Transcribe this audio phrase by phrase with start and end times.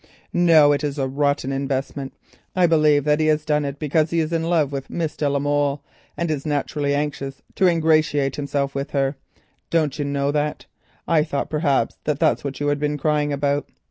[0.33, 2.15] "No, it is a rotten investment.
[2.55, 5.29] I believe that he has done it because he is in love with Miss de
[5.29, 5.83] la Molle,
[6.17, 9.15] and is naturally anxious to ingratiate himself with her.
[9.69, 10.65] Don't you know that?
[11.07, 13.69] I thought perhaps that was what you had been crying about?"